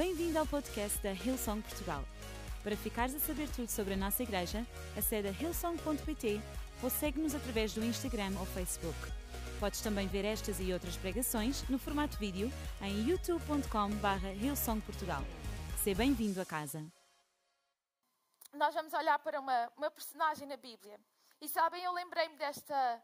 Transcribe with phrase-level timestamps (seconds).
[0.00, 2.02] Bem-vindo ao podcast da Hillsong Portugal.
[2.62, 6.40] Para ficares a saber tudo sobre a nossa igreja, acede a hillsong.pt
[6.82, 8.96] ou segue-nos através do Instagram ou Facebook.
[9.60, 12.50] Podes também ver estas e outras pregações no formato vídeo
[12.80, 15.22] em youtube.com.br hillsongportugal.
[15.84, 16.82] Seja bem-vindo a casa.
[18.54, 20.98] Nós vamos olhar para uma, uma personagem na Bíblia.
[21.42, 23.02] E sabem, eu lembrei-me desta,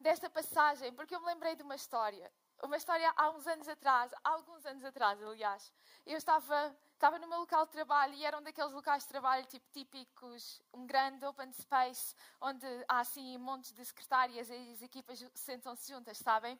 [0.00, 2.32] desta passagem porque eu me lembrei de uma história
[2.62, 5.72] uma história há uns anos atrás, há alguns anos atrás, aliás.
[6.06, 9.44] Eu estava, estava no meu local de trabalho e era um daqueles locais de trabalho
[9.46, 15.24] tipo, típicos, um grande open space, onde há assim montes de secretárias e as equipas
[15.34, 16.58] sentam-se juntas, sabem?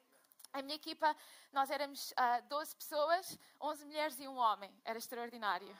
[0.52, 1.16] A minha equipa,
[1.50, 4.70] nós éramos uh, ah, 12 pessoas, 11 mulheres e um homem.
[4.84, 5.74] Era extraordinário.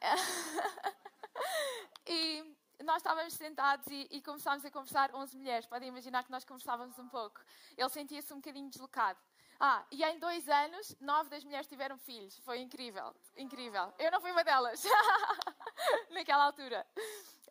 [2.06, 5.66] e nós estávamos sentados e, e, começámos a conversar, 11 mulheres.
[5.66, 7.40] Podem imaginar que nós conversávamos um pouco.
[7.76, 9.20] Ele sentia-se um bocadinho deslocado.
[9.58, 12.38] Ah, e em dois anos, nove das mulheres tiveram filhos.
[12.40, 13.92] Foi incrível, incrível.
[13.98, 14.82] Eu não fui uma delas,
[16.10, 16.86] naquela altura.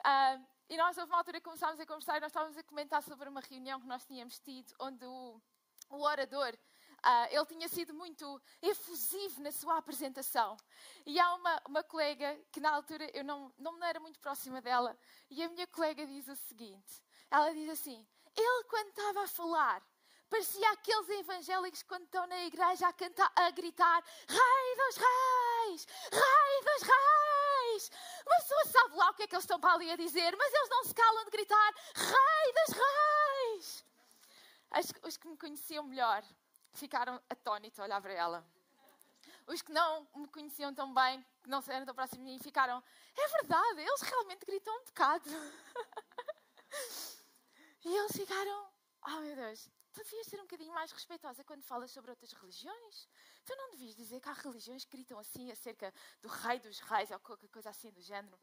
[0.04, 3.04] Ah, e nós, houve uma altura que começámos a conversar e nós estávamos a comentar
[3.04, 5.42] sobre uma reunião que nós tínhamos tido, onde o,
[5.90, 6.58] o orador,
[7.04, 10.56] ah, ele tinha sido muito efusivo na sua apresentação.
[11.06, 14.98] E há uma, uma colega que na altura eu não, não era muito próxima dela,
[15.30, 18.06] e a minha colega diz o seguinte, ela diz assim,
[18.36, 19.84] ele quando estava a falar,
[20.32, 25.86] Parecia aqueles evangélicos quando estão na igreja a, cantar, a gritar: Rei dos Reis!
[26.10, 27.92] Rei dos Reis!
[28.26, 30.54] Mas pessoa sabe lá o que é que eles estão para ali a dizer, mas
[30.54, 33.84] eles não se calam de gritar: Rei dos Reis!
[34.80, 36.24] Os, os que me conheciam melhor
[36.76, 38.48] ficaram atónitos a olhar para ela.
[39.48, 42.82] Os que não me conheciam tão bem, que não eram tão próximos de mim, ficaram:
[43.18, 45.30] É verdade, eles realmente gritam um bocado.
[47.84, 48.72] e eles ficaram:
[49.04, 53.10] Oh meu Deus, tu devias ser um bocadinho mais respeitosa quando falas sobre outras religiões.
[53.46, 57.12] Tu não devias dizer que há religiões que gritam assim acerca do rei dos reis
[57.12, 58.40] ou qualquer coisa assim do género.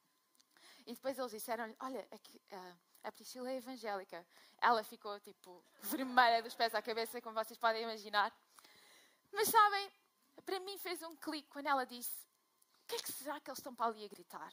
[0.87, 4.27] E depois eles disseram olha, aqui, uh, a Priscila é evangélica.
[4.61, 8.33] Ela ficou, tipo, vermelha dos pés à cabeça, como vocês podem imaginar.
[9.33, 9.93] Mas sabem,
[10.45, 12.27] para mim fez um clique quando ela disse,
[12.84, 14.53] o que é que será que eles estão para ali a gritar?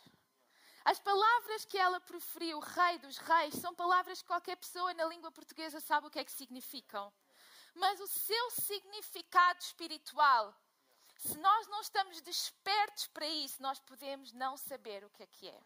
[0.85, 5.31] As palavras que ela proferiu, Rei dos Reis, são palavras que qualquer pessoa na língua
[5.31, 7.11] portuguesa sabe o que é que significam.
[7.73, 10.55] Mas o seu significado espiritual,
[11.17, 15.49] se nós não estamos despertos para isso, nós podemos não saber o que é que
[15.49, 15.61] é.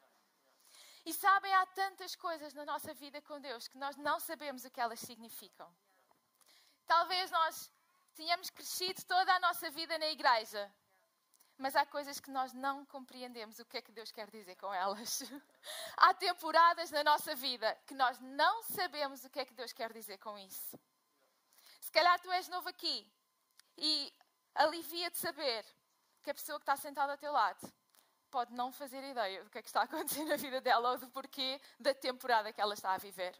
[1.05, 4.71] E sabem, há tantas coisas na nossa vida com Deus que nós não sabemos o
[4.71, 5.69] que elas significam.
[6.87, 7.69] Talvez nós
[8.15, 10.71] tenhamos crescido toda a nossa vida na igreja,
[11.59, 14.73] mas há coisas que nós não compreendemos o que é que Deus quer dizer com
[14.73, 15.21] elas.
[15.97, 19.91] há temporadas na nossa vida que nós não sabemos o que é que Deus quer
[19.91, 20.79] dizer com isso.
[21.81, 23.05] Se calhar tu és novo aqui
[23.77, 24.13] e
[24.55, 25.65] alivia de saber
[26.23, 27.69] que a pessoa que está sentada ao teu lado
[28.31, 30.97] pode não fazer ideia do que é que está a acontecer na vida dela ou
[30.97, 33.37] do porquê da temporada que ela está a viver.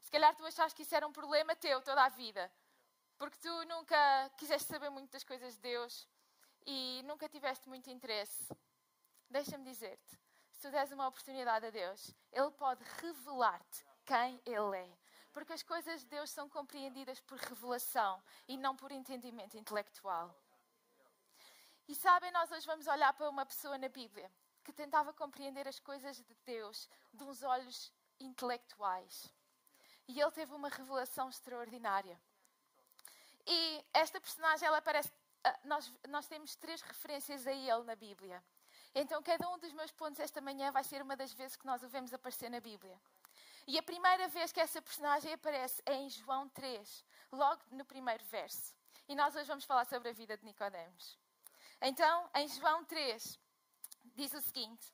[0.00, 2.52] Se calhar tu achas que isso era um problema teu toda a vida,
[3.16, 6.06] porque tu nunca quiseste saber muito das coisas de Deus,
[6.66, 8.48] e nunca tiveste muito interesse,
[9.30, 10.18] deixa-me dizer-te:
[10.50, 14.98] se tu des uma oportunidade a Deus, Ele pode revelar-te quem Ele é.
[15.32, 20.34] Porque as coisas de Deus são compreendidas por revelação e não por entendimento intelectual.
[21.86, 24.30] E sabem, nós hoje vamos olhar para uma pessoa na Bíblia
[24.64, 27.90] que tentava compreender as coisas de Deus de uns olhos
[28.20, 29.32] intelectuais.
[30.06, 32.20] E ele teve uma revelação extraordinária.
[33.46, 35.10] E esta personagem, ela aparece
[35.64, 38.42] nós, nós temos três referências a ele na Bíblia.
[38.94, 41.82] Então, cada um dos meus pontos esta manhã vai ser uma das vezes que nós
[41.82, 42.98] o vemos aparecer na Bíblia.
[43.66, 48.24] E a primeira vez que essa personagem aparece é em João 3, logo no primeiro
[48.24, 48.74] verso.
[49.06, 51.18] E nós hoje vamos falar sobre a vida de Nicodemos.
[51.80, 53.38] Então, em João 3,
[54.14, 54.92] diz o seguinte: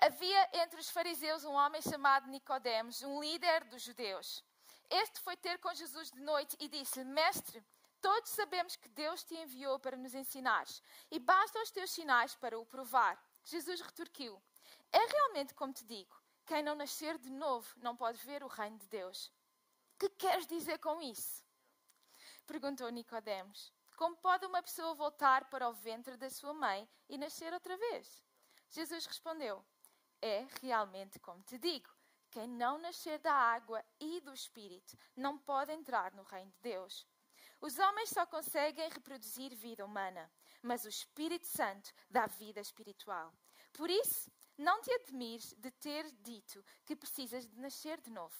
[0.00, 4.42] Havia entre os fariseus um homem chamado Nicodemos, um líder dos judeus.
[4.90, 7.62] Este foi ter com Jesus de noite e disse-lhe: Mestre,
[8.00, 12.58] Todos sabemos que Deus te enviou para nos ensinares, e basta os teus sinais para
[12.58, 13.20] o provar.
[13.44, 14.40] Jesus retorquiu:
[14.92, 16.16] É realmente como te digo:
[16.46, 19.32] quem não nascer de novo não pode ver o reino de Deus.
[19.98, 21.44] Que queres dizer com isso?
[22.46, 23.72] Perguntou Nicodemos.
[23.96, 28.24] Como pode uma pessoa voltar para o ventre da sua mãe e nascer outra vez?
[28.70, 29.64] Jesus respondeu:
[30.22, 31.90] É realmente como te digo:
[32.30, 37.06] quem não nascer da água e do espírito não pode entrar no reino de Deus.
[37.60, 40.30] Os homens só conseguem reproduzir vida humana,
[40.62, 43.32] mas o Espírito Santo dá vida espiritual.
[43.72, 48.36] Por isso, não te admires de ter dito que precisas de nascer de novo.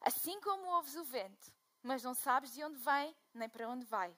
[0.00, 4.16] Assim como ouves o vento, mas não sabes de onde vem nem para onde vai.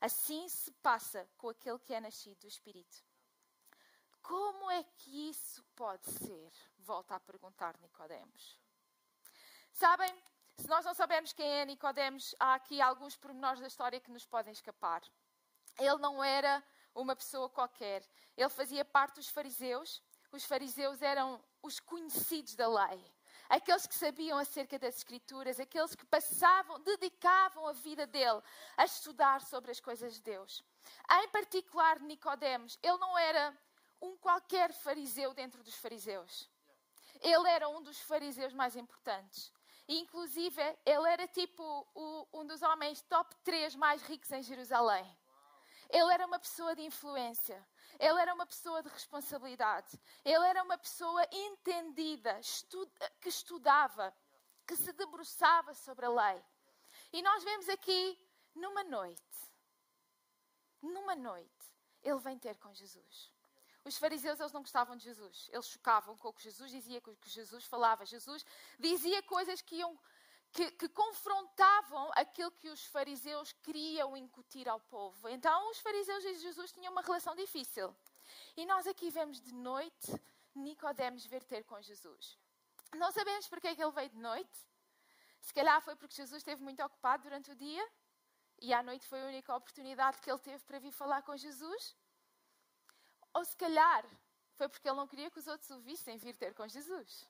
[0.00, 3.04] Assim se passa com aquele que é nascido do Espírito.
[4.22, 6.52] Como é que isso pode ser?
[6.78, 8.60] Volta a perguntar Nicodemos.
[9.72, 10.14] Sabem,
[10.58, 14.26] se nós não sabemos quem é Nicodemos, há aqui alguns pormenores da história que nos
[14.26, 15.02] podem escapar.
[15.78, 16.62] Ele não era
[16.94, 18.04] uma pessoa qualquer.
[18.36, 20.02] Ele fazia parte dos fariseus.
[20.32, 23.00] Os fariseus eram os conhecidos da lei.
[23.48, 28.42] Aqueles que sabiam acerca das Escrituras, aqueles que passavam, dedicavam a vida dele
[28.76, 30.62] a estudar sobre as coisas de Deus.
[31.10, 33.56] Em particular, Nicodemos, ele não era
[34.02, 36.50] um qualquer fariseu dentro dos fariseus.
[37.20, 39.52] Ele era um dos fariseus mais importantes.
[39.88, 41.62] Inclusive, ele era tipo
[41.94, 45.04] o, um dos homens top 3 mais ricos em Jerusalém.
[45.88, 47.66] Ele era uma pessoa de influência.
[47.98, 49.98] Ele era uma pessoa de responsabilidade.
[50.24, 52.86] Ele era uma pessoa entendida, estu
[53.20, 54.14] que estudava,
[54.66, 56.44] que se debruçava sobre a lei.
[57.12, 58.18] E nós vemos aqui,
[58.54, 59.22] numa noite,
[60.82, 63.32] numa noite, ele vem ter com Jesus.
[63.88, 65.48] Os fariseus eles não gostavam de Jesus.
[65.52, 68.04] Eles chocavam com o que Jesus dizia, com o que Jesus falava.
[68.04, 68.44] Jesus
[68.78, 69.98] dizia coisas que iam
[70.50, 75.28] que, que, confrontavam aquilo que os fariseus queriam incutir ao povo.
[75.28, 77.94] Então, os fariseus e Jesus tinham uma relação difícil.
[78.56, 80.10] E nós aqui vemos de noite
[80.54, 82.38] Nicodemos vir ter com Jesus.
[82.96, 84.66] Não sabemos porque é que ele veio de noite.
[85.40, 87.86] Se calhar foi porque Jesus esteve muito ocupado durante o dia
[88.60, 91.94] e à noite foi a única oportunidade que ele teve para vir falar com Jesus.
[93.34, 94.04] Ou se calhar
[94.54, 97.28] foi porque ele não queria que os outros o vissem vir ter com Jesus.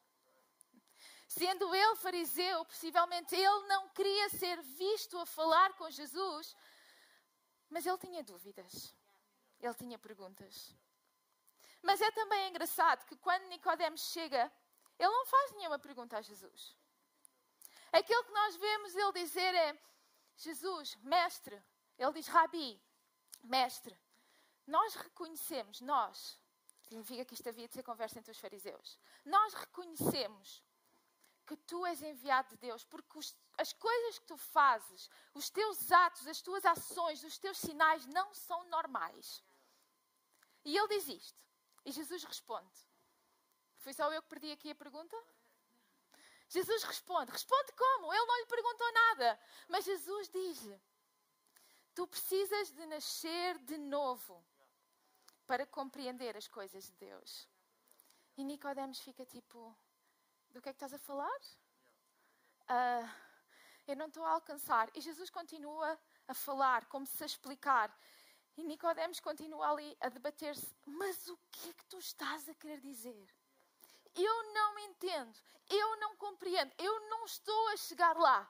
[1.29, 6.57] Sendo ele fariseu, possivelmente ele não queria ser visto a falar com Jesus,
[7.69, 8.95] mas ele tinha dúvidas.
[9.61, 10.75] Ele tinha perguntas.
[11.83, 14.51] Mas é também engraçado que quando Nicodemos chega,
[14.99, 16.75] ele não faz nenhuma pergunta a Jesus.
[17.93, 19.79] Aquilo que nós vemos ele dizer é:
[20.37, 21.63] Jesus, mestre,
[21.99, 22.81] ele diz Rabi,
[23.43, 23.99] mestre,
[24.69, 26.39] nós reconhecemos, nós,
[26.85, 30.63] significa que isto havia de ser conversa entre os fariseus, nós reconhecemos
[31.47, 35.91] que tu és enviado de Deus, porque os, as coisas que tu fazes, os teus
[35.91, 39.43] atos, as tuas ações, os teus sinais não são normais.
[40.65, 41.43] E ele diz isto.
[41.87, 42.87] E Jesus responde.
[43.79, 45.17] Foi só eu que perdi aqui a pergunta?
[46.49, 47.33] Jesus responde.
[47.33, 48.13] Responde como?
[48.13, 49.41] Ele não lhe perguntou nada.
[49.69, 50.61] Mas Jesus diz:
[51.95, 54.45] Tu precisas de nascer de novo
[55.49, 57.49] para compreender as coisas de Deus.
[58.37, 59.75] E Nicodemos fica tipo:
[60.51, 61.41] do que é que estás a falar?
[62.77, 63.09] Uh,
[63.87, 64.91] eu não estou a alcançar.
[64.95, 65.99] E Jesus continua
[66.29, 67.89] a falar, como se a explicar.
[68.59, 70.71] E Nicodemos continua ali a debater-se.
[70.85, 73.27] Mas o que é que tu estás a querer dizer?
[74.15, 75.39] Eu não entendo,
[75.71, 78.49] eu não compreendo, eu não estou a chegar lá.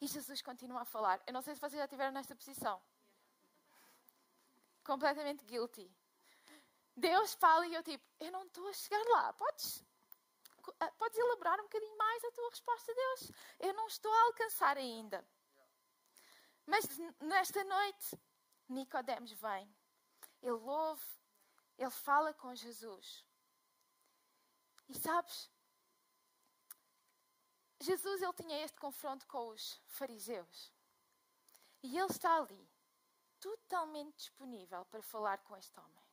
[0.00, 1.22] E Jesus continua a falar.
[1.26, 2.82] Eu não sei se vocês já estiveram nesta posição.
[4.84, 5.90] Completamente guilty.
[6.96, 9.32] Deus fala e eu tipo, eu não estou a chegar lá.
[9.32, 9.84] Podes
[10.80, 13.32] ah, podes elaborar um bocadinho mais a tua resposta Deus.
[13.60, 15.26] Eu não estou a alcançar ainda.
[16.66, 16.84] Mas
[17.20, 18.18] nesta noite,
[18.68, 19.74] Nicodemos vem.
[20.42, 21.04] Ele ouve,
[21.78, 23.24] ele fala com Jesus.
[24.88, 25.50] E sabes,
[27.80, 30.72] Jesus ele tinha este confronto com os fariseus.
[31.82, 32.68] E ele está ali,
[33.44, 36.04] totalmente disponível para falar com este homem.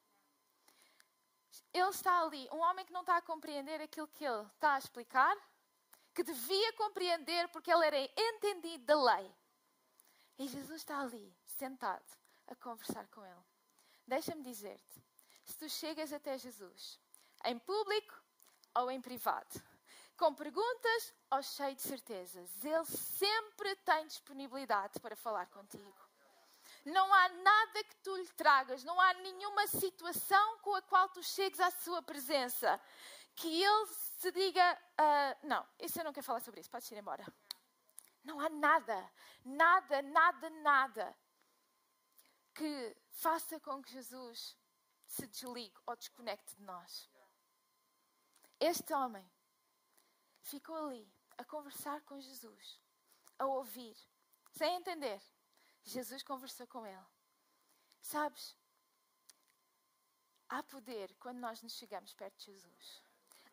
[1.73, 4.77] Ele está ali, um homem que não está a compreender aquilo que ele está a
[4.77, 5.37] explicar,
[6.13, 9.33] que devia compreender porque ele era entendido da lei.
[10.37, 12.03] E Jesus está ali, sentado,
[12.47, 13.45] a conversar com ele.
[14.05, 15.01] Deixa-me dizer-te:
[15.45, 16.99] se tu chegas até Jesus,
[17.45, 18.21] em público
[18.75, 19.61] ou em privado,
[20.17, 26.10] com perguntas ou cheio de certezas, ele sempre tem disponibilidade para falar contigo.
[26.83, 31.21] Não há nada que tu lhe tragas, não há nenhuma situação com a qual tu
[31.21, 32.79] chegues à sua presença
[33.35, 36.97] que ele se diga: uh, Não, isso eu não quero falar sobre isso, podes ir
[36.97, 37.25] embora.
[38.23, 39.11] Não há nada,
[39.43, 41.17] nada, nada, nada
[42.53, 44.57] que faça com que Jesus
[45.05, 47.09] se desligue ou desconecte de nós.
[48.59, 49.27] Este homem
[50.41, 52.79] ficou ali a conversar com Jesus,
[53.39, 53.97] a ouvir,
[54.51, 55.21] sem entender.
[55.83, 57.05] Jesus conversou com ele.
[58.01, 58.55] Sabes,
[60.49, 63.03] há poder quando nós nos chegamos perto de Jesus.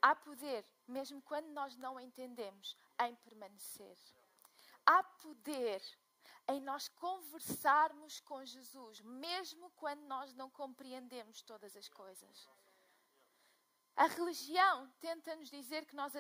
[0.01, 3.99] Há poder, mesmo quando nós não entendemos, em permanecer.
[4.87, 5.83] Há poder
[6.49, 12.49] em nós conversarmos com Jesus, mesmo quando nós não compreendemos todas as coisas.
[13.95, 16.13] A religião tenta nos dizer que nós,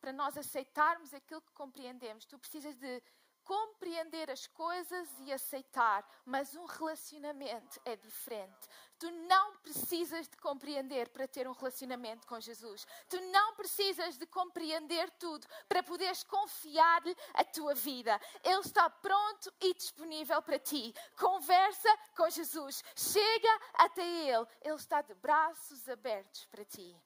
[0.00, 3.02] para nós aceitarmos aquilo que compreendemos, tu precisas de
[3.44, 8.68] compreender as coisas e aceitar, mas um relacionamento é diferente.
[8.98, 12.86] Tu não precisas de compreender para ter um relacionamento com Jesus.
[13.08, 18.18] Tu não precisas de compreender tudo para poderes confiar-lhe a tua vida.
[18.42, 20.94] Ele está pronto e disponível para ti.
[21.18, 22.82] Conversa com Jesus.
[22.96, 24.46] Chega até Ele.
[24.62, 26.96] Ele está de braços abertos para ti.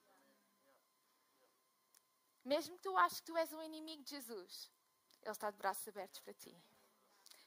[2.45, 4.71] Mesmo que tu aches que tu és um inimigo de Jesus,
[5.23, 6.57] Ele está de braços abertos para ti.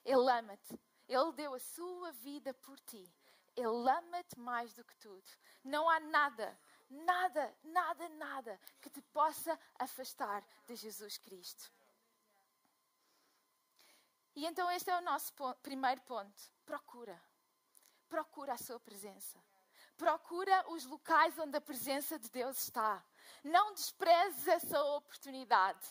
[0.04, 0.80] Ele ama-te.
[1.08, 3.12] Ele deu a sua vida por ti.
[3.56, 5.28] Ele ama-te mais do que tudo.
[5.64, 6.58] Não há nada,
[6.90, 11.72] nada, nada, nada que te possa afastar de Jesus Cristo.
[14.36, 16.42] E então este é o nosso ponto, primeiro ponto.
[16.66, 17.22] Procura.
[18.08, 19.38] Procura a sua presença.
[19.98, 23.04] Procura os locais onde a presença de Deus está.
[23.44, 25.86] Não desprezes essa oportunidade.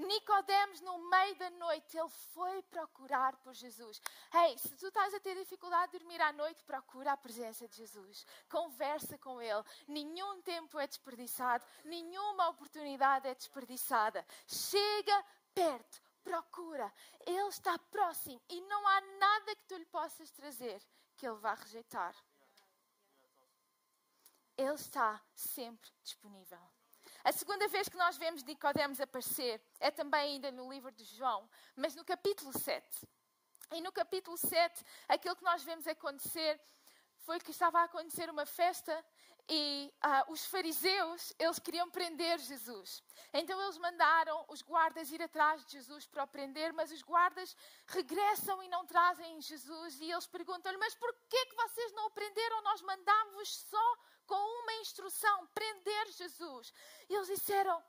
[0.00, 4.00] Nicodemos, no meio da noite, ele foi procurar por Jesus.
[4.32, 7.76] Hey, se tu estás a ter dificuldade de dormir à noite, procura a presença de
[7.76, 8.26] Jesus.
[8.48, 9.62] Conversa com Ele.
[9.86, 14.24] Nenhum tempo é desperdiçado, nenhuma oportunidade é desperdiçada.
[14.46, 16.90] Chega perto, procura.
[17.26, 20.82] Ele está próximo e não há nada que tu lhe possas trazer
[21.16, 22.16] que ele vá rejeitar.
[24.56, 26.79] Ele está sempre disponível.
[27.22, 31.48] A segunda vez que nós vemos Nicodemos aparecer é também ainda no livro de João,
[31.76, 33.08] mas no capítulo 7.
[33.72, 36.60] E no capítulo 7, aquilo que nós vemos acontecer
[37.18, 39.04] foi que estava a acontecer uma festa
[39.48, 43.02] e ah, os fariseus, eles queriam prender Jesus.
[43.32, 47.56] Então eles mandaram os guardas ir atrás de Jesus para o prender, mas os guardas
[47.86, 52.62] regressam e não trazem Jesus e eles perguntam-lhe, mas por que vocês não o prenderam?
[52.62, 53.96] Nós mandámos-vos só
[54.30, 56.72] com uma instrução, prender Jesus.
[57.08, 57.82] E eles disseram: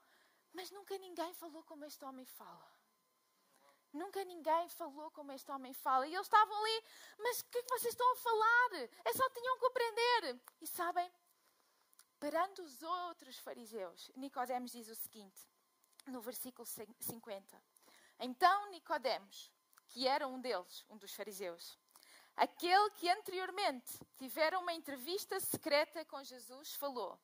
[0.51, 2.67] Mas nunca ninguém falou como este homem fala.
[3.93, 6.07] Nunca ninguém falou como este homem fala.
[6.07, 6.83] E eles estavam ali,
[7.19, 8.69] mas o que é que vocês estão a falar?
[9.05, 10.41] É só tinham que o prender.
[10.61, 11.13] E sabem,
[12.19, 15.47] perante os outros fariseus, Nicodemos diz o seguinte,
[16.07, 17.63] no versículo 50.
[18.19, 19.51] Então Nicodemos,
[19.89, 21.77] que era um deles, um dos fariseus,
[22.41, 27.21] Aquele que anteriormente tivera uma entrevista secreta com Jesus falou: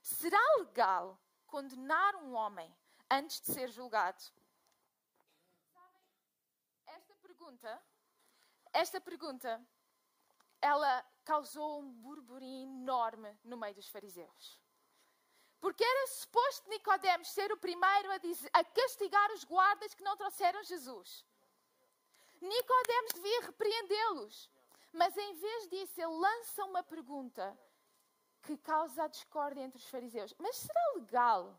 [0.00, 2.74] Será legal condenar um homem
[3.10, 4.24] antes de ser julgado?
[6.86, 7.82] Esta pergunta,
[8.72, 9.62] esta pergunta,
[10.62, 14.58] ela causou um burburinho enorme no meio dos fariseus.
[15.60, 20.16] Porque era suposto Nicodemos ser o primeiro a, dizer, a castigar os guardas que não
[20.16, 21.27] trouxeram Jesus.
[22.40, 24.50] Nicodemos devia repreendê-los.
[24.92, 27.58] Mas em vez disso, ele lança uma pergunta
[28.42, 30.34] que causa a discórdia entre os fariseus.
[30.38, 31.58] Mas será legal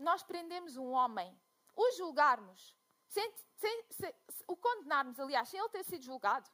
[0.00, 1.38] nós prendemos um homem,
[1.76, 2.74] o julgarmos,
[3.06, 4.14] sem, sem, sem,
[4.46, 6.50] o condenarmos, aliás, sem ele ter sido julgado?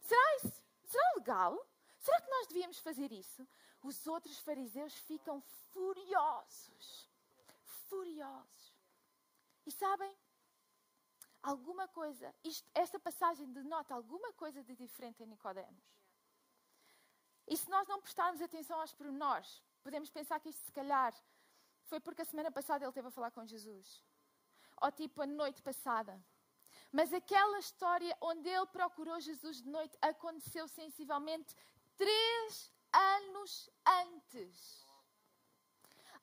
[0.00, 0.62] Será isso?
[0.86, 1.68] Será legal?
[1.98, 3.46] Será que nós devíamos fazer isso?
[3.82, 5.40] Os outros fariseus ficam
[5.72, 7.10] furiosos.
[7.88, 8.74] Furiosos.
[9.66, 10.16] E sabem,
[11.52, 15.84] alguma coisa, isto, esta passagem denota alguma coisa de diferente em Nicodemos.
[17.46, 21.14] E se nós não prestarmos atenção aos pormenores, podemos pensar que isto se calhar
[21.84, 24.04] foi porque a semana passada ele esteve a falar com Jesus.
[24.82, 26.20] Ou tipo a noite passada.
[26.90, 31.54] Mas aquela história onde ele procurou Jesus de noite aconteceu sensivelmente
[31.96, 34.84] três anos antes.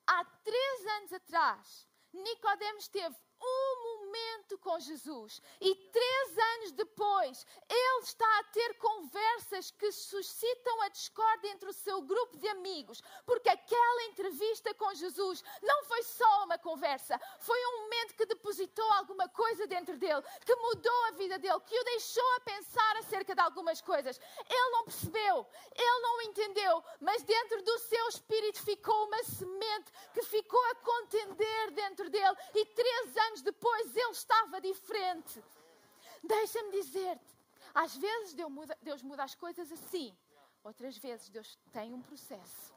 [0.06, 4.03] Há três anos atrás, Nicodemos teve um momento
[4.64, 11.50] com Jesus e três anos depois ele está a ter conversas que suscitam a discórdia
[11.50, 16.58] entre o seu grupo de amigos, porque aquela entrevista com Jesus não foi só uma
[16.58, 21.60] conversa, foi um momento que depositou alguma coisa dentro dele, que mudou a vida dele,
[21.66, 24.20] que o deixou a pensar acerca de algumas coisas.
[24.50, 30.24] Ele não percebeu, ele não entendeu, mas dentro do seu espírito ficou uma semente que
[30.24, 33.63] ficou a contender dentro dele e três anos depois
[34.14, 35.44] estava diferente.
[36.24, 37.38] Deixa-me dizer-te,
[37.74, 40.16] às vezes Deus muda, Deus muda as coisas assim,
[40.64, 42.74] outras vezes Deus tem um processo.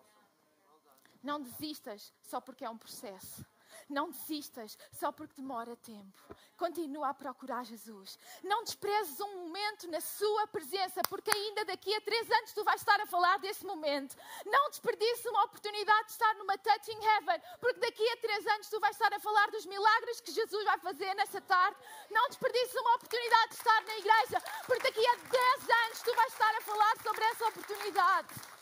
[1.22, 3.44] Não desistas só porque é um processo.
[3.88, 6.36] Não desistas só porque demora tempo.
[6.56, 8.18] Continua a procurar Jesus.
[8.42, 12.80] Não desprezes um momento na sua presença, porque ainda daqui a três anos tu vais
[12.80, 14.16] estar a falar desse momento.
[14.44, 18.80] Não desperdices uma oportunidade de estar numa Touching Heaven, porque daqui a três anos tu
[18.80, 21.76] vais estar a falar dos milagres que Jesus vai fazer nessa tarde.
[22.10, 26.32] Não desperdices uma oportunidade de estar na igreja, porque daqui a dez anos tu vais
[26.32, 28.55] estar a falar sobre essa oportunidade.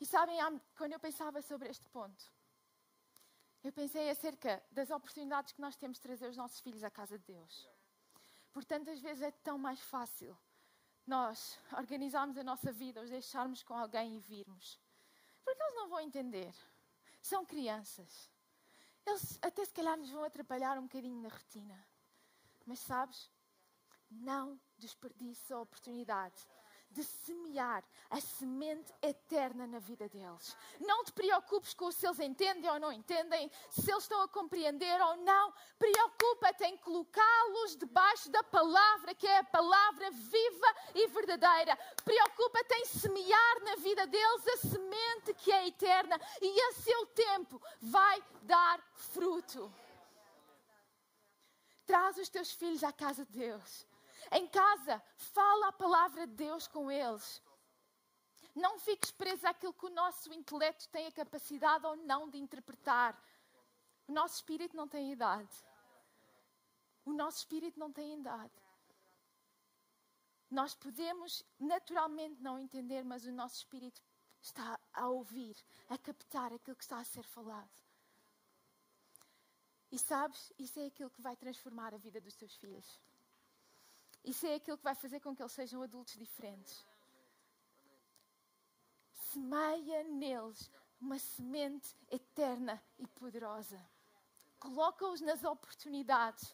[0.00, 0.38] E sabem,
[0.76, 2.30] quando eu pensava sobre este ponto,
[3.64, 7.18] eu pensei acerca das oportunidades que nós temos de trazer os nossos filhos à casa
[7.18, 7.68] de Deus.
[8.52, 10.36] Porque tantas vezes é tão mais fácil
[11.06, 14.78] nós organizarmos a nossa vida, os deixarmos com alguém e virmos.
[15.44, 16.54] Porque eles não vão entender.
[17.20, 18.30] São crianças.
[19.04, 21.86] Eles até se calhar nos vão atrapalhar um bocadinho na rotina.
[22.66, 23.30] Mas sabes,
[24.10, 26.46] não desperdice a oportunidade
[26.96, 30.56] de semear a semente eterna na vida deles.
[30.80, 34.98] Não te preocupes com se eles entendem ou não entendem, se eles estão a compreender
[35.02, 35.52] ou não.
[35.78, 41.76] Preocupa-te em colocá-los debaixo da palavra, que é a palavra viva e verdadeira.
[42.02, 47.60] Preocupa-te em semear na vida deles a semente que é eterna e a seu tempo
[47.80, 49.70] vai dar fruto.
[51.84, 53.86] Traz os teus filhos à casa de Deus
[54.32, 57.42] em casa, fala a palavra de Deus com eles.
[58.54, 63.20] Não fiques preso àquilo que o nosso intelecto tem a capacidade ou não de interpretar.
[64.08, 65.54] O nosso espírito não tem idade.
[67.04, 68.54] O nosso espírito não tem idade.
[70.50, 74.02] Nós podemos naturalmente não entender, mas o nosso espírito
[74.40, 75.56] está a ouvir,
[75.88, 77.70] a captar aquilo que está a ser falado.
[79.90, 83.00] E sabes, isso é aquilo que vai transformar a vida dos teus filhos.
[84.26, 86.84] Isso é aquilo que vai fazer com que eles sejam adultos diferentes.
[89.32, 90.68] Semeia neles
[91.00, 93.80] uma semente eterna e poderosa.
[94.58, 96.52] Coloca-os nas oportunidades,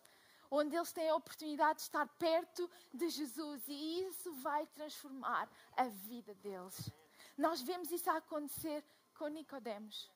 [0.50, 5.84] onde eles têm a oportunidade de estar perto de Jesus e isso vai transformar a
[5.84, 6.90] vida deles.
[7.38, 10.10] Nós vemos isso acontecer com Nicodemos.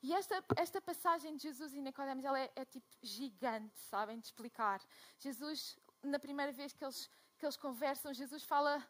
[0.00, 4.26] E esta, esta passagem de Jesus e Nicodemos, ela é, é tipo gigante, sabem, de
[4.26, 4.80] explicar.
[5.18, 8.86] Jesus na primeira vez que eles, que eles conversam, Jesus fala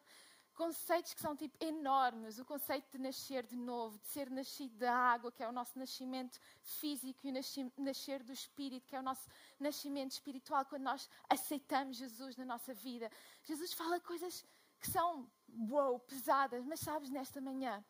[0.59, 2.37] conceitos que são tipo enormes.
[2.37, 5.79] O conceito de nascer de novo, de ser nascido da água, que é o nosso
[5.79, 9.25] nascimento físico, e o nascer do espírito, que é o nosso
[9.57, 13.09] nascimento espiritual, quando nós aceitamos Jesus na nossa vida.
[13.43, 14.45] Jesus fala coisas
[14.81, 17.83] que são, wow, pesadas, mas sabes, nesta manhã,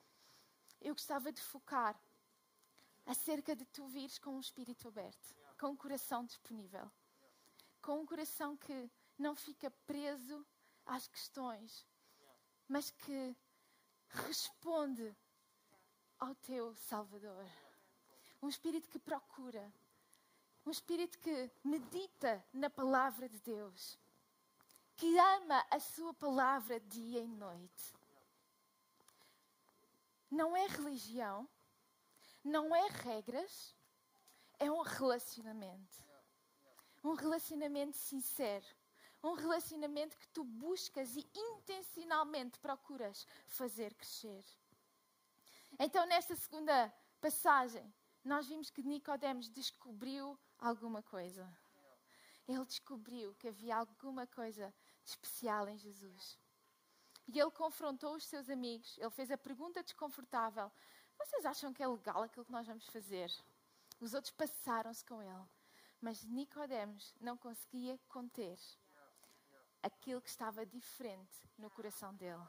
[0.80, 2.00] eu gostava de focar
[3.06, 6.90] acerca de tu vires com um espírito aberto, com um coração disponível,
[7.82, 8.90] com um coração que
[9.20, 10.48] não fica preso
[10.86, 11.86] às questões,
[12.68, 13.36] mas que
[14.08, 15.16] responde
[16.18, 17.46] ao teu Salvador.
[18.42, 19.72] Um espírito que procura,
[20.66, 24.00] um espírito que medita na palavra de Deus,
[24.96, 27.94] que ama a sua palavra dia e noite.
[30.32, 31.48] Não é religião,
[32.44, 33.76] não é regras,
[34.58, 36.08] é um relacionamento.
[37.04, 38.79] Um relacionamento sincero
[39.24, 44.44] um relacionamento que tu buscas e intencionalmente procuras fazer crescer.
[45.78, 51.48] Então, nesta segunda passagem, nós vimos que Nicodemos descobriu alguma coisa.
[52.48, 56.38] Ele descobriu que havia alguma coisa de especial em Jesus.
[57.28, 58.98] E ele confrontou os seus amigos.
[58.98, 60.72] Ele fez a pergunta desconfortável:
[61.18, 63.32] Vocês acham que é legal aquilo que nós vamos fazer?
[64.00, 65.46] Os outros passaram-se com ele.
[66.02, 68.58] Mas Nicodemos não conseguia conter
[69.82, 72.44] aquilo que estava diferente no coração dele.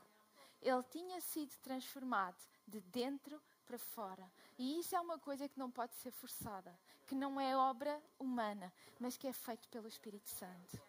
[0.61, 4.31] Ele tinha sido transformado de dentro para fora.
[4.59, 8.73] E isso é uma coisa que não pode ser forçada, que não é obra humana,
[8.99, 10.81] mas que é feito pelo Espírito Santo.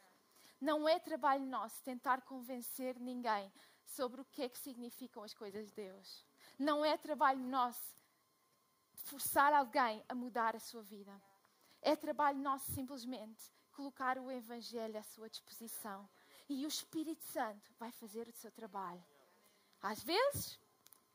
[0.59, 3.51] Não é trabalho nosso tentar convencer ninguém
[3.85, 6.25] sobre o que é que significam as coisas de Deus.
[6.59, 7.95] Não é trabalho nosso
[8.93, 11.19] forçar alguém a mudar a sua vida.
[11.81, 16.07] É trabalho nosso simplesmente colocar o Evangelho à sua disposição
[16.51, 19.03] e o Espírito Santo vai fazer o seu trabalho.
[19.81, 20.59] Às vezes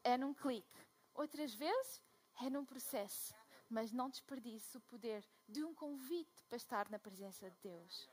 [0.02, 0.80] é num clique,
[1.14, 2.02] outras vezes
[2.40, 3.34] é num processo.
[3.68, 8.08] Mas não desperdices o poder de um convite para estar na presença de Deus.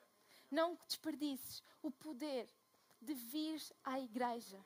[0.50, 2.50] Não desperdices o poder
[3.00, 4.64] de vir à igreja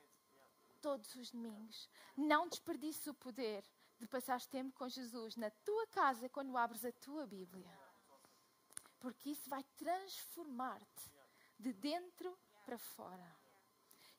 [0.80, 1.88] todos os domingos.
[2.16, 3.62] Não desperdices o poder
[3.98, 7.70] de passar tempo com Jesus na tua casa quando abres a tua Bíblia.
[8.98, 11.12] Porque isso vai transformar-te
[11.58, 12.36] de dentro
[12.68, 13.26] para fora.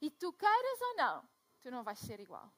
[0.01, 1.29] E tu queiras ou não,
[1.61, 2.51] tu não vais ser igual.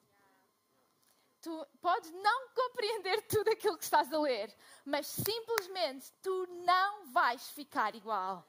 [1.42, 7.50] Tu podes não compreender tudo aquilo que estás a ler, mas simplesmente tu não vais
[7.50, 8.46] ficar igual.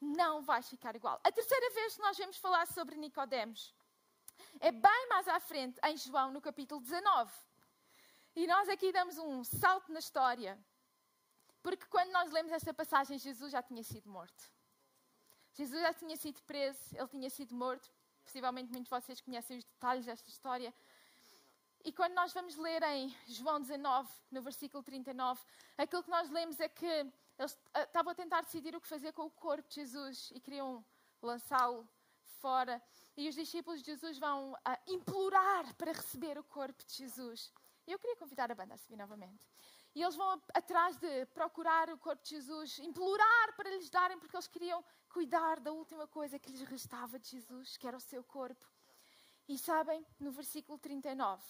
[0.00, 1.20] Não vais ficar igual.
[1.22, 3.74] A terceira vez que nós vamos falar sobre Nicodemos
[4.60, 7.30] é bem mais à frente, em João, no capítulo 19.
[8.36, 10.58] E nós aqui damos um salto na história.
[11.62, 14.57] Porque quando nós lemos esta passagem, Jesus já tinha sido morto.
[15.58, 17.90] Jesus já tinha sido preso, ele tinha sido morto.
[18.22, 20.72] Possivelmente muitos de vocês conhecem os detalhes desta história.
[21.84, 25.40] E quando nós vamos ler em João 19, no versículo 39,
[25.76, 26.86] aquilo que nós lemos é que
[27.36, 30.38] eles ah, estavam a tentar decidir o que fazer com o corpo de Jesus e
[30.38, 30.84] queriam
[31.20, 31.88] lançá-lo
[32.38, 32.80] fora.
[33.16, 37.52] E os discípulos de Jesus vão uh, implorar para receber o corpo de Jesus.
[37.84, 39.42] Eu queria convidar a banda a subir novamente.
[39.98, 44.36] E eles vão atrás de procurar o corpo de Jesus, implorar para lhes darem, porque
[44.36, 48.22] eles queriam cuidar da última coisa que lhes restava de Jesus, que era o seu
[48.22, 48.64] corpo.
[49.48, 51.42] E sabem, no versículo 39,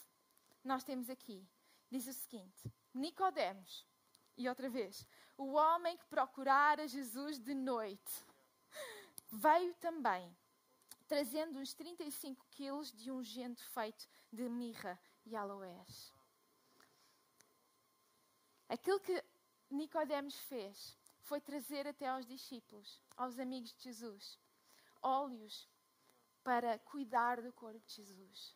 [0.65, 1.47] nós temos aqui,
[1.91, 3.87] diz o seguinte: Nicodemos,
[4.35, 5.07] e outra vez,
[5.37, 8.25] o homem que procurara Jesus de noite,
[9.31, 10.35] veio também,
[11.07, 16.18] trazendo uns 35 quilos de ungento feito de mirra e aloés.
[18.69, 19.25] Aquilo que
[19.71, 24.39] Nicodemos fez foi trazer até aos discípulos, aos amigos de Jesus,
[25.03, 25.69] óleos
[26.45, 28.55] para cuidar do corpo de Jesus,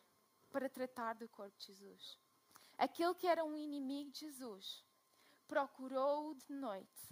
[0.51, 2.19] para tratar do corpo de Jesus.
[2.77, 4.83] Aquele que era um inimigo de Jesus
[5.47, 7.09] procurou-o de noite,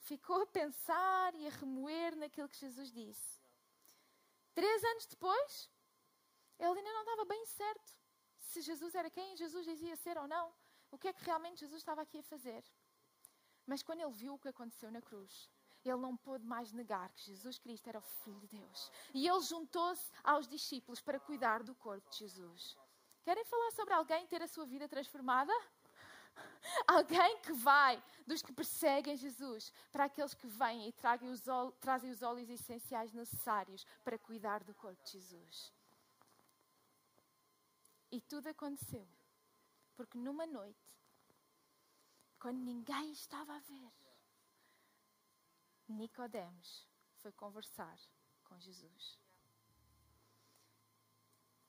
[0.00, 3.40] ficou a pensar e a remoer naquilo que Jesus disse.
[4.54, 5.70] Três anos depois,
[6.58, 7.94] ele ainda não estava bem certo
[8.38, 10.52] se Jesus era quem Jesus dizia ser ou não
[10.94, 12.62] o que é que realmente Jesus estava aqui a fazer.
[13.66, 15.50] Mas quando ele viu o que aconteceu na cruz,
[15.84, 18.90] ele não pôde mais negar que Jesus Cristo era o Filho de Deus.
[19.12, 22.76] E ele juntou-se aos discípulos para cuidar do corpo de Jesus.
[23.24, 25.52] Querem falar sobre alguém ter a sua vida transformada?
[26.86, 31.42] Alguém que vai dos que perseguem Jesus para aqueles que vêm e trazem os,
[31.80, 35.72] trazem os óleos essenciais necessários para cuidar do corpo de Jesus.
[38.10, 39.06] E tudo aconteceu
[39.96, 40.86] porque numa noite,
[42.38, 43.92] quando ninguém estava a ver,
[45.88, 47.98] Nicodemos foi conversar
[48.44, 49.18] com Jesus.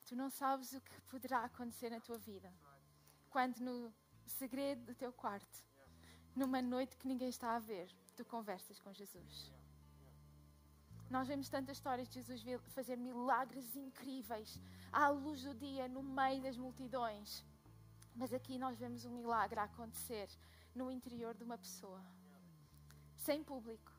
[0.06, 2.52] Tu não sabes o que poderá acontecer na tua vida
[3.28, 3.92] quando no
[4.24, 5.64] segredo do teu quarto,
[6.34, 9.52] numa noite que ninguém está a ver, tu conversas com Jesus.
[11.10, 14.60] Nós vemos tantas histórias de Jesus fazer milagres incríveis
[14.92, 17.44] à luz do dia, no meio das multidões.
[18.16, 20.28] Mas aqui nós vemos um milagre a acontecer
[20.74, 22.02] no interior de uma pessoa,
[23.16, 23.92] sem público,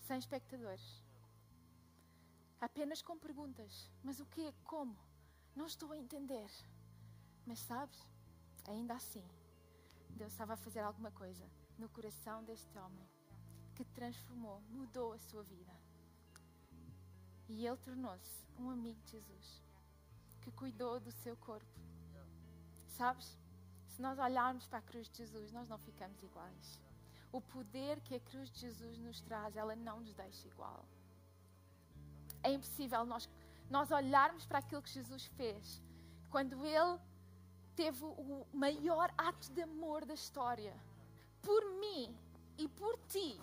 [0.00, 1.04] sem espectadores,
[2.60, 4.52] apenas com perguntas: mas o que?
[4.64, 4.96] Como?
[5.56, 6.48] Não estou a entender.
[7.44, 7.98] Mas sabes,
[8.68, 9.24] ainda assim,
[10.10, 11.44] Deus estava a fazer alguma coisa
[11.78, 13.08] no coração deste homem
[13.74, 15.72] que transformou, mudou a sua vida.
[17.48, 19.62] E ele tornou-se um amigo de Jesus
[20.42, 21.66] que cuidou do seu corpo.
[22.88, 23.38] Sabes?
[23.98, 26.80] Se nós olharmos para a cruz de Jesus, nós não ficamos iguais.
[27.32, 30.84] O poder que a cruz de Jesus nos traz, ela não nos deixa igual.
[32.44, 33.28] É impossível nós,
[33.68, 35.82] nós olharmos para aquilo que Jesus fez
[36.30, 36.96] quando Ele
[37.74, 40.76] teve o maior ato de amor da história
[41.42, 42.16] por mim
[42.56, 43.40] e por ti.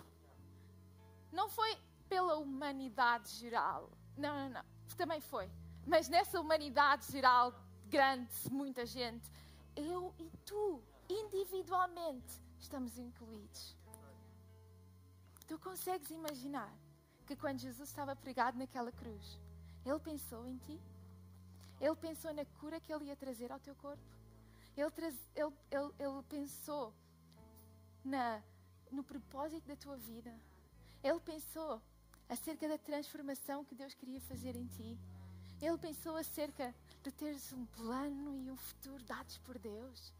[1.30, 1.76] Não foi
[2.08, 3.90] pela humanidade geral.
[4.16, 4.64] Não, não, não.
[4.96, 5.50] Também foi.
[5.86, 7.52] Mas nessa humanidade geral,
[7.90, 9.30] grande, muita gente,
[9.76, 13.76] eu e tu, individualmente, estamos incluídos.
[15.46, 16.72] Tu consegues imaginar
[17.26, 19.38] que quando Jesus estava pregado naquela cruz,
[19.84, 20.80] ele pensou em ti?
[21.80, 24.02] Ele pensou na cura que ele ia trazer ao teu corpo?
[24.76, 24.90] Ele,
[25.34, 26.92] ele, ele, ele pensou
[28.04, 28.42] na,
[28.90, 30.34] no propósito da tua vida?
[31.02, 31.80] Ele pensou
[32.28, 34.98] acerca da transformação que Deus queria fazer em ti?
[35.60, 40.12] Ele pensou acerca de teres um plano e um futuro dados por Deus.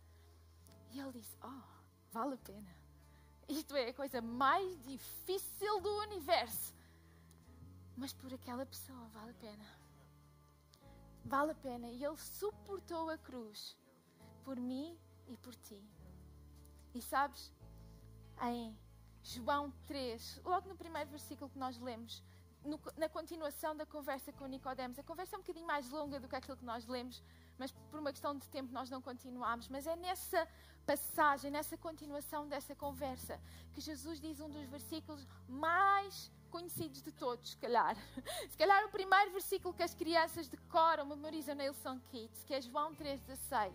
[0.93, 1.63] E ele disse: Oh,
[2.11, 2.75] vale a pena.
[3.49, 6.75] Isto é a coisa mais difícil do universo.
[7.97, 9.65] Mas por aquela pessoa vale a pena.
[11.25, 11.89] Vale a pena.
[11.91, 13.77] E ele suportou a cruz
[14.45, 15.81] por mim e por ti.
[16.95, 17.53] E sabes,
[18.43, 18.77] em
[19.23, 22.23] João 3, logo no primeiro versículo que nós lemos,
[22.67, 24.99] no, na continuação da conversa com Nicodemos.
[24.99, 27.23] A conversa é um bocadinho mais longa do que aquilo que nós lemos,
[27.59, 29.69] mas por uma questão de tempo nós não continuamos.
[29.69, 30.47] Mas é nessa
[30.85, 33.41] passagem, nessa continuação dessa conversa,
[33.73, 37.97] que Jesus diz um dos versículos mais conhecidos de todos, se calhar.
[38.51, 42.61] Se calhar o primeiro versículo que as crianças decoram, memorizam na Ilson Kids, que é
[42.61, 43.73] João 3,16.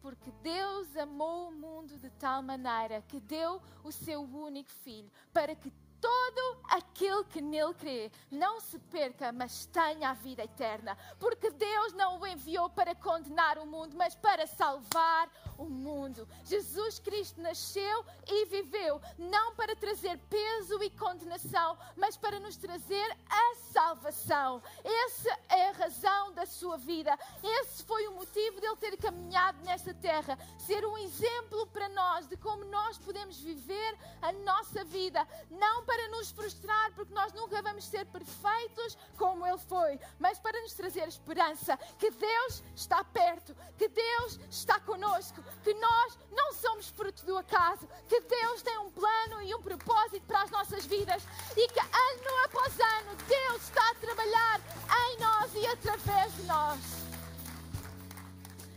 [0.00, 5.54] Porque Deus amou o mundo de tal maneira que deu o seu único filho, para
[5.54, 10.96] que todo aquele que nele crê não se perca, mas tenha a vida eterna.
[11.18, 16.28] Porque Deus não o enviou para condenar o mundo, mas para salvar o mundo.
[16.44, 23.16] Jesus Cristo nasceu e viveu não para trazer peso e condenação, mas para nos trazer
[23.28, 24.62] a salvação.
[24.84, 27.18] Essa é a razão da sua vida.
[27.42, 32.36] Esse foi o motivo dele ter caminhado nesta terra, ser um exemplo para nós de
[32.36, 37.84] como nós podemos viver a nossa vida, não para nos frustrar, porque nós nunca vamos
[37.86, 43.88] ser perfeitos como ele foi, mas para nos trazer esperança que Deus está perto, que
[43.88, 49.40] Deus está conosco, que nós não somos fruto do acaso, que Deus tem um plano
[49.42, 51.22] e um propósito para as nossas vidas
[51.56, 54.60] e que ano após ano Deus está a trabalhar
[55.06, 56.80] em nós e através de nós.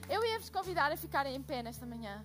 [0.10, 2.24] Eu ia vos convidar a ficarem em pé nesta manhã.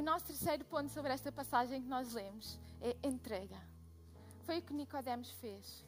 [0.00, 3.60] O nosso terceiro ponto sobre esta passagem que nós lemos é entrega.
[4.46, 5.84] Foi o que Nicodemos fez.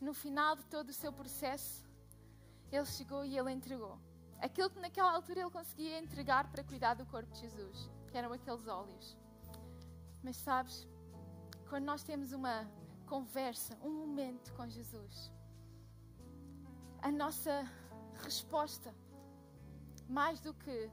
[0.00, 1.88] No final de todo o seu processo,
[2.72, 4.00] ele chegou e ele entregou.
[4.40, 8.32] Aquilo que naquela altura ele conseguia entregar para cuidar do corpo de Jesus, que eram
[8.32, 9.16] aqueles óleos.
[10.24, 10.84] Mas sabes,
[11.68, 12.68] quando nós temos uma
[13.06, 15.32] conversa, um momento com Jesus,
[17.00, 17.64] a nossa
[18.24, 18.92] resposta,
[20.08, 20.90] mais do que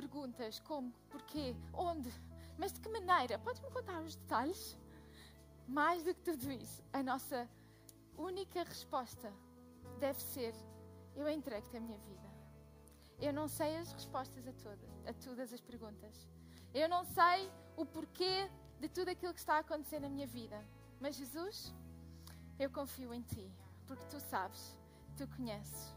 [0.00, 2.10] perguntas como, porquê, onde,
[2.56, 4.78] mas de que maneira, podes-me contar os detalhes?
[5.68, 7.48] Mais do que tudo isso, a nossa
[8.16, 9.32] única resposta
[9.98, 10.54] deve ser:
[11.14, 12.28] Eu entrego-te a minha vida.
[13.20, 16.28] Eu não sei as respostas a, toda, a todas as perguntas.
[16.72, 20.58] Eu não sei o porquê de tudo aquilo que está a acontecer na minha vida.
[20.98, 21.74] Mas Jesus,
[22.58, 23.52] eu confio em Ti,
[23.86, 24.78] porque Tu sabes,
[25.16, 25.94] Tu conheces.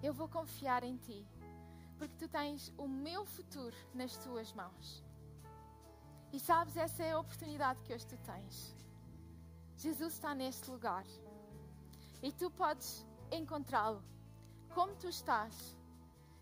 [0.00, 1.26] Eu vou confiar em Ti,
[2.08, 5.02] porque Tu tens o meu futuro nas Tuas mãos.
[6.32, 8.74] E sabes, essa é a oportunidade que hoje tu tens.
[9.76, 11.04] Jesus está neste lugar.
[12.22, 14.02] E tu podes encontrá-lo
[14.74, 15.76] como tu estás.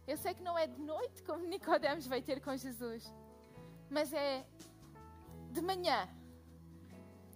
[0.06, 3.12] Eu sei que não é de noite como Nicodemos vai ter com Jesus,
[3.90, 4.44] mas é
[5.50, 6.08] de manhã.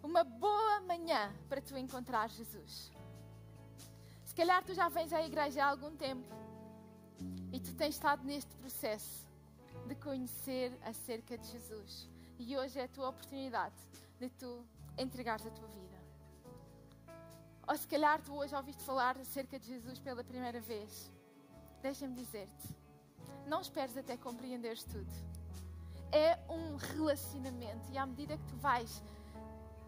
[0.03, 2.91] Uma boa manhã para tu encontrar Jesus.
[4.25, 6.46] Se calhar tu já vens à igreja há algum tempo
[7.57, 9.27] e tu tens estado neste processo
[9.88, 12.07] de conhecer acerca de Jesus.
[12.38, 13.75] E hoje é a tua oportunidade
[14.21, 14.62] de tu
[14.99, 15.97] entregares a tua vida.
[17.66, 21.11] Ou se calhar tu hoje ouviste falar acerca de Jesus pela primeira vez.
[21.81, 22.77] Deixa-me dizer-te,
[23.47, 25.11] não esperes até compreenderes tudo.
[26.12, 29.03] É um relacionamento e à medida que tu vais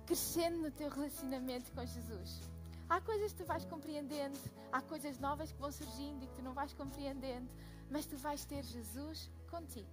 [0.06, 2.40] crescendo no teu relacionamento com Jesus,
[2.88, 4.38] há coisas que tu vais compreendendo,
[4.72, 7.48] há coisas novas que vão surgindo e que tu não vais compreendendo,
[7.90, 9.90] mas tu vais ter Jesus contigo,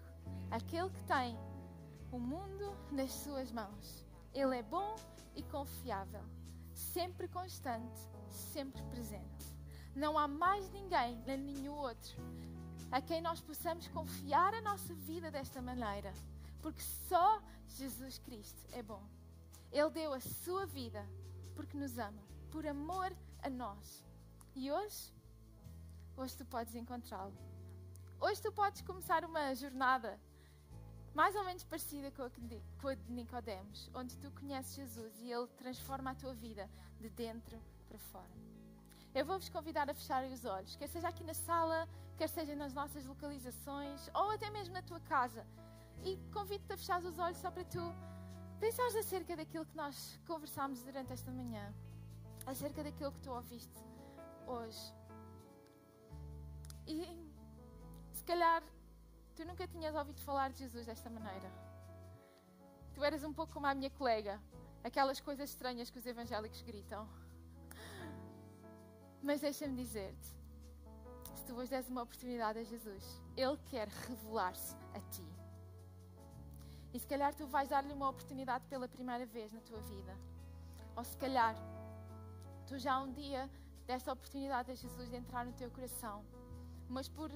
[0.51, 1.37] aquele que tem
[2.11, 4.05] o mundo nas suas mãos.
[4.33, 4.95] Ele é bom
[5.35, 6.23] e confiável,
[6.73, 9.45] sempre constante, sempre presente.
[9.95, 12.17] Não há mais ninguém, nem nenhum outro,
[12.91, 16.13] a quem nós possamos confiar a nossa vida desta maneira,
[16.61, 19.03] porque só Jesus Cristo é bom.
[19.71, 21.05] Ele deu a sua vida
[21.55, 24.03] porque nos ama, por amor a nós.
[24.55, 25.13] E hoje,
[26.15, 27.33] hoje tu podes encontrá-lo.
[28.19, 30.19] Hoje tu podes começar uma jornada
[31.13, 32.29] mais ou menos parecida com a,
[32.81, 37.09] com a de Nicodemos, onde tu conheces Jesus e Ele transforma a tua vida de
[37.09, 38.31] dentro para fora.
[39.13, 42.73] Eu vou-vos convidar a fechar os olhos, quer seja aqui na sala, quer seja nas
[42.73, 45.47] nossas localizações, ou até mesmo na tua casa.
[46.03, 47.79] E convido-te a fechar os olhos só para tu
[48.59, 51.73] pensares acerca daquilo que nós conversámos durante esta manhã,
[52.45, 53.79] acerca daquilo que tu ouviste
[54.47, 54.93] hoje.
[56.87, 57.03] E
[58.13, 58.63] se calhar
[59.35, 61.51] Tu nunca tinhas ouvido falar de Jesus desta maneira.
[62.93, 64.41] Tu eras um pouco como a minha colega,
[64.81, 67.05] aquelas coisas estranhas que os evangélicos gritam.
[69.21, 70.27] Mas deixa-me dizer-te:
[71.35, 75.27] se tu hoje des uma oportunidade a Jesus, Ele quer revelar-se a ti.
[76.93, 80.17] E se calhar tu vais dar-lhe uma oportunidade pela primeira vez na tua vida.
[80.95, 81.57] Ou se calhar
[82.65, 83.49] tu já um dia
[83.85, 86.25] deste a oportunidade a Jesus de entrar no teu coração,
[86.89, 87.31] mas por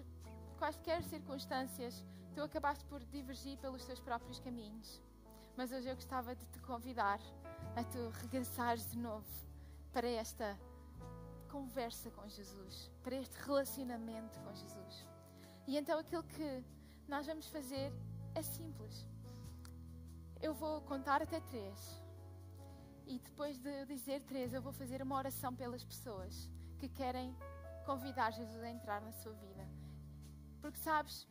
[0.58, 5.02] quaisquer circunstâncias, tu acabaste por divergir pelos teus próprios caminhos.
[5.56, 7.20] Mas hoje eu gostava de te convidar
[7.76, 9.28] a tu regressares de novo
[9.92, 10.58] para esta
[11.50, 15.08] conversa com Jesus, para este relacionamento com Jesus.
[15.68, 16.64] E então aquilo que
[17.08, 17.92] nós vamos fazer
[18.36, 19.06] é simples.
[20.42, 22.02] Eu vou contar até três.
[23.10, 27.36] E depois de dizer três, eu vou fazer uma oração pelas pessoas que querem
[27.84, 29.68] convidar Jesus a entrar na sua vida.
[30.62, 31.28] Porque sabes,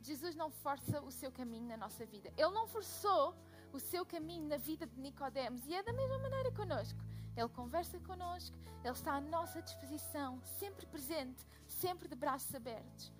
[0.00, 2.32] Jesus não força o seu caminho na nossa vida.
[2.34, 3.36] Ele não forçou
[3.74, 6.98] o seu caminho na vida de Nicodemos e é da mesma maneira connosco.
[7.36, 13.12] Ele conversa connosco, ele está à nossa disposição, sempre presente, sempre de braços abertos.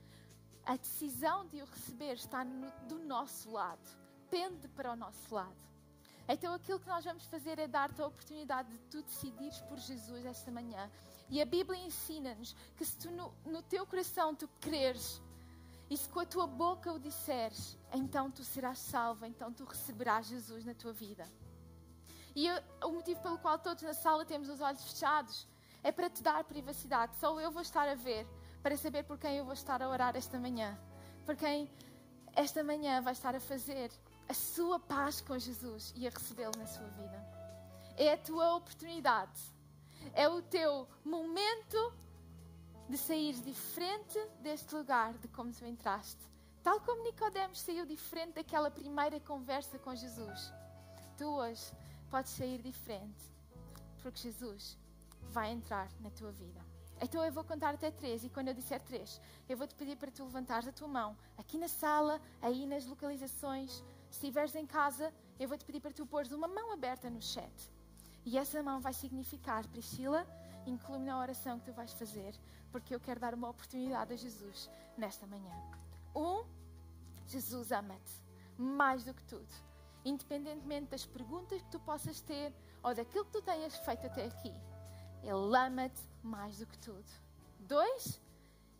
[0.65, 3.87] a decisão de o receber está no, do nosso lado,
[4.31, 5.67] pende para o nosso lado.
[6.29, 10.25] Então aquilo que nós vamos fazer é dar-te a oportunidade de tu decidires por Jesus
[10.25, 10.91] esta manhã.
[11.29, 15.21] E a Bíblia ensina-nos que se tu no, no teu coração tu creres
[15.89, 20.27] e se com a tua boca o disseres, então tu serás salvo, então tu receberás
[20.27, 21.31] Jesus na tua vida.
[22.35, 25.47] E eu, o motivo pelo qual todos na sala temos os olhos fechados
[25.83, 27.17] é para te dar privacidade.
[27.17, 28.27] Só eu vou estar a ver
[28.63, 30.77] para saber por quem eu vou estar a orar esta manhã.
[31.25, 31.71] Por quem
[32.35, 33.91] esta manhã vai estar a fazer
[34.29, 37.25] a sua paz com Jesus e a recebê-lo na sua vida.
[37.97, 39.41] É a tua oportunidade.
[40.13, 41.93] É o teu momento
[42.89, 46.21] de sair diferente deste lugar de como tu entraste.
[46.63, 50.53] Tal como Nicodemos saiu diferente daquela primeira conversa com Jesus.
[51.17, 51.73] Tu hoje
[52.11, 53.31] podes sair diferente,
[54.03, 54.79] porque Jesus
[55.31, 56.61] vai entrar na tua vida.
[57.01, 59.97] Então eu vou contar até três e quando eu disser três, eu vou te pedir
[59.97, 63.85] para tu levantares a tua mão aqui na sala, aí nas localizações.
[64.17, 67.21] Se estiveres em casa, eu vou te pedir para tu pôres uma mão aberta no
[67.21, 67.53] chat.
[68.25, 70.27] E essa mão vai significar, Priscila,
[70.67, 72.35] inclui-me na oração que tu vais fazer,
[72.73, 75.53] porque eu quero dar uma oportunidade a Jesus nesta manhã.
[76.15, 76.47] Um,
[77.27, 78.15] Jesus ama-te
[78.57, 79.55] mais do que tudo.
[80.03, 84.55] Independentemente das perguntas que tu possas ter ou daquilo que tu tenhas feito até aqui,
[85.23, 87.05] Ele ama-te mais do que tudo.
[87.61, 88.19] Dois,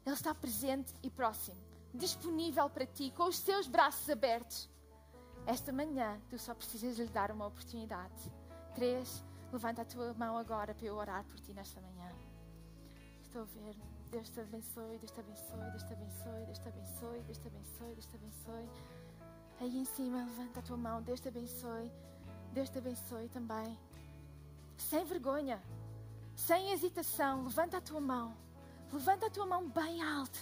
[0.07, 1.59] Ele está presente e próximo,
[1.93, 4.75] disponível para ti, com os seus braços abertos.
[5.47, 8.33] Esta manhã, tu só precisas lhe dar uma oportunidade.
[8.75, 12.11] Três, levanta a tua mão agora para eu orar por ti nesta manhã.
[13.23, 13.77] Estou a ver.
[14.11, 17.95] Deus te abençoe, Deus te abençoe, Deus te abençoe, Deus te abençoe, Deus te abençoe,
[17.95, 18.69] Deus te abençoe.
[19.61, 21.93] Aí em cima, levanta a tua mão, Deus te abençoe,
[22.53, 23.79] Deus te abençoe também.
[24.77, 25.63] Sem vergonha,
[26.35, 28.37] sem hesitação, levanta a tua mão,
[28.93, 30.41] levanta a tua mão bem alto.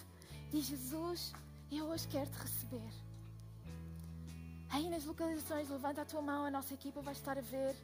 [0.51, 1.35] Diz Jesus,
[1.71, 3.04] eu hoje quero te receber.
[4.75, 7.75] Aí nas localizações, levanta a tua mão, a nossa equipa vai estar a ver.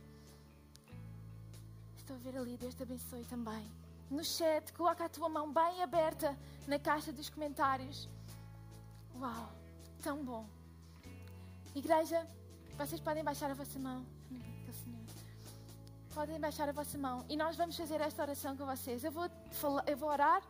[1.97, 3.65] Estou a ver ali, Deus te abençoe também
[4.11, 8.09] no chat, coloca a tua mão bem aberta na caixa dos comentários.
[9.19, 9.53] Uau,
[10.03, 10.45] tão bom.
[11.75, 12.27] Igreja,
[12.77, 14.05] vocês podem baixar a vossa mão.
[16.13, 19.05] Podem baixar a vossa mão e nós vamos fazer esta oração com vocês.
[19.05, 19.31] Eu vou,
[19.87, 20.43] eu vou orar,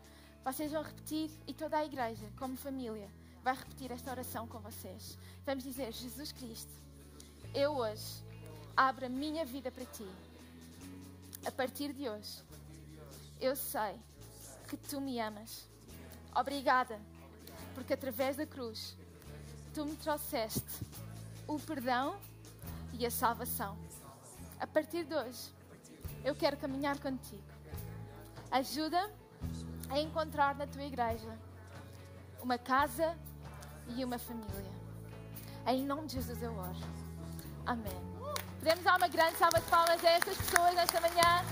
[0.43, 3.11] vocês vão repetir e toda a igreja, como família,
[3.43, 5.19] vai repetir esta oração com vocês.
[5.45, 6.73] Vamos dizer: Jesus Cristo,
[7.55, 8.23] eu hoje
[8.77, 10.07] abro a minha vida para ti.
[11.45, 12.43] A partir de hoje
[13.41, 13.97] eu sei
[14.69, 15.67] que tu me amas.
[16.35, 17.01] Obrigada,
[17.75, 18.97] porque através da cruz
[19.75, 20.85] tu me trouxeste
[21.47, 22.17] o perdão
[22.93, 23.77] e a salvação.
[24.61, 25.51] A partir de hoje,
[26.23, 27.43] eu quero caminhar contigo.
[28.51, 29.11] Ajuda
[29.89, 31.37] a encontrar na tua igreja
[32.43, 33.17] uma casa
[33.97, 34.73] e uma família.
[35.67, 36.77] Em nome de Jesus eu oro.
[37.67, 38.11] Amém.
[38.59, 41.45] Podemos dar uma grande salva de palmas a essas pessoas esta manhã.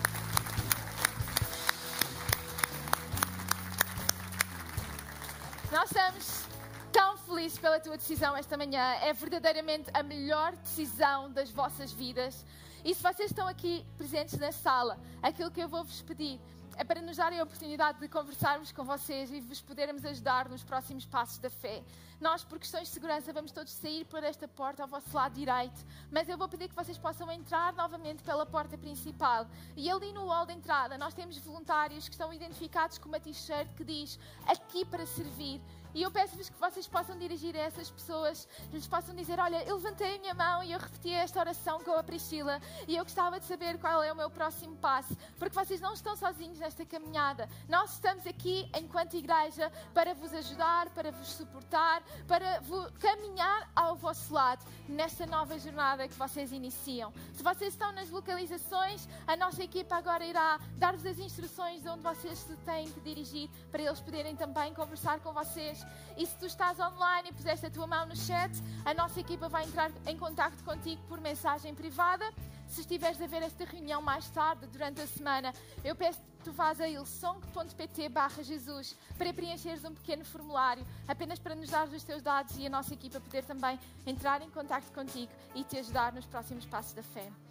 [5.70, 6.44] Nós estamos
[6.90, 8.94] tão felizes pela tua decisão esta manhã.
[9.02, 12.44] É verdadeiramente a melhor decisão das vossas vidas.
[12.84, 16.40] E se vocês estão aqui presentes na sala, aquilo que eu vou vos pedir
[16.78, 20.62] é para nos darem a oportunidade de conversarmos com vocês e vos podermos ajudar nos
[20.62, 21.82] próximos passos da fé.
[22.20, 25.84] Nós, por questões de segurança, vamos todos sair por esta porta ao vosso lado direito,
[26.08, 29.48] mas eu vou pedir que vocês possam entrar novamente pela porta principal.
[29.76, 33.68] E ali no hall de entrada, nós temos voluntários que estão identificados com uma t-shirt
[33.76, 35.60] que diz aqui para servir.
[35.94, 39.76] E eu peço-vos que vocês possam dirigir a essas pessoas, lhes possam dizer: Olha, eu
[39.76, 43.40] levantei a minha mão e eu repeti esta oração com a Priscila, e eu gostava
[43.40, 47.48] de saber qual é o meu próximo passo, porque vocês não estão sozinhos nesta caminhada.
[47.68, 52.60] Nós estamos aqui, enquanto igreja, para vos ajudar, para vos suportar, para
[53.00, 57.12] caminhar ao vosso lado nesta nova jornada que vocês iniciam.
[57.34, 62.02] Se vocês estão nas localizações, a nossa equipa agora irá dar-vos as instruções de onde
[62.02, 65.84] vocês se têm que dirigir para eles poderem também conversar com vocês
[66.16, 68.52] e se tu estás online e puseste a tua mão no chat,
[68.84, 72.24] a nossa equipa vai entrar em contato contigo por mensagem privada.
[72.66, 76.52] Se estiveres a ver esta reunião mais tarde, durante a semana, eu peço que tu
[76.52, 82.02] vás a ilsong.pt barra Jesus para preencheres um pequeno formulário, apenas para nos dar os
[82.02, 86.12] teus dados e a nossa equipa poder também entrar em contato contigo e te ajudar
[86.12, 87.30] nos próximos passos da fé.